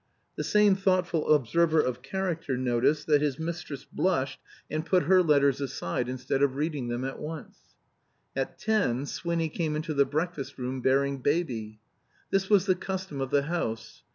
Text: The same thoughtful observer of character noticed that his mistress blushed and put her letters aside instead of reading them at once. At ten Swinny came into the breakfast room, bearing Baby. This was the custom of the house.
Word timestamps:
The 0.35 0.43
same 0.43 0.73
thoughtful 0.73 1.31
observer 1.31 1.79
of 1.79 2.01
character 2.01 2.57
noticed 2.57 3.05
that 3.05 3.21
his 3.21 3.37
mistress 3.37 3.85
blushed 3.85 4.39
and 4.67 4.83
put 4.83 5.03
her 5.03 5.21
letters 5.21 5.61
aside 5.61 6.09
instead 6.09 6.41
of 6.41 6.55
reading 6.55 6.87
them 6.87 7.05
at 7.05 7.19
once. 7.19 7.75
At 8.35 8.57
ten 8.57 9.05
Swinny 9.05 9.47
came 9.47 9.75
into 9.75 9.93
the 9.93 10.05
breakfast 10.05 10.57
room, 10.57 10.81
bearing 10.81 11.19
Baby. 11.19 11.81
This 12.31 12.49
was 12.49 12.65
the 12.65 12.73
custom 12.73 13.21
of 13.21 13.29
the 13.29 13.43
house. 13.43 14.01